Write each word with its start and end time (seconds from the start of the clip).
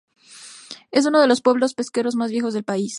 Es 0.89 1.05
uno 1.05 1.21
de 1.21 1.27
los 1.27 1.41
pueblos 1.43 1.75
pesqueros 1.75 2.15
más 2.15 2.31
viejos 2.31 2.55
del 2.55 2.63
país. 2.63 2.89